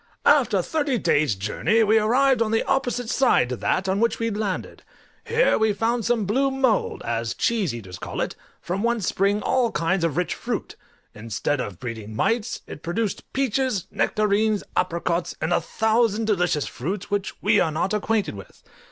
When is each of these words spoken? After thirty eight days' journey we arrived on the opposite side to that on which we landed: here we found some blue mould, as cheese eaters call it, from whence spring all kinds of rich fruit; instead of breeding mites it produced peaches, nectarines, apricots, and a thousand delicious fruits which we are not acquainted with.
After 0.25 0.63
thirty 0.63 0.93
eight 0.93 1.03
days' 1.03 1.35
journey 1.35 1.83
we 1.83 1.99
arrived 1.99 2.41
on 2.41 2.49
the 2.49 2.63
opposite 2.63 3.07
side 3.07 3.49
to 3.49 3.55
that 3.57 3.87
on 3.87 3.99
which 3.99 4.17
we 4.17 4.31
landed: 4.31 4.81
here 5.23 5.59
we 5.59 5.73
found 5.73 6.05
some 6.05 6.25
blue 6.25 6.49
mould, 6.49 7.03
as 7.05 7.35
cheese 7.35 7.71
eaters 7.71 7.99
call 7.99 8.19
it, 8.19 8.35
from 8.59 8.81
whence 8.81 9.05
spring 9.05 9.43
all 9.43 9.71
kinds 9.71 10.03
of 10.03 10.17
rich 10.17 10.33
fruit; 10.33 10.75
instead 11.13 11.61
of 11.61 11.79
breeding 11.79 12.15
mites 12.15 12.61
it 12.65 12.81
produced 12.81 13.31
peaches, 13.31 13.85
nectarines, 13.91 14.63
apricots, 14.75 15.35
and 15.39 15.53
a 15.53 15.61
thousand 15.61 16.25
delicious 16.25 16.65
fruits 16.65 17.11
which 17.11 17.39
we 17.39 17.59
are 17.59 17.71
not 17.71 17.93
acquainted 17.93 18.33
with. 18.33 18.63